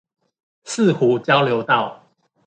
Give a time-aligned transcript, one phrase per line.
[0.63, 2.03] 四湖交流道